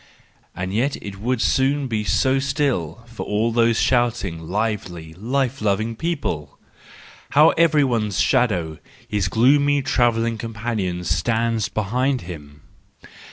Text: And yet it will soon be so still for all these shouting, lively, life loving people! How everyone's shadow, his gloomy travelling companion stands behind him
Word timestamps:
And 0.55 0.73
yet 0.73 0.95
it 0.95 1.21
will 1.21 1.37
soon 1.37 1.85
be 1.87 2.03
so 2.03 2.39
still 2.39 3.05
for 3.05 3.23
all 3.23 3.51
these 3.51 3.79
shouting, 3.79 4.39
lively, 4.39 5.13
life 5.13 5.61
loving 5.61 5.95
people! 5.95 6.57
How 7.37 7.49
everyone's 7.51 8.19
shadow, 8.19 8.79
his 9.07 9.27
gloomy 9.27 9.83
travelling 9.83 10.39
companion 10.39 11.03
stands 11.03 11.69
behind 11.69 12.21
him 12.21 12.61